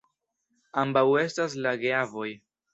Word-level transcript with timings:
Ambaŭ 0.85 1.05
estas 1.25 1.59
la 1.69 1.77
geavoj. 1.87 2.29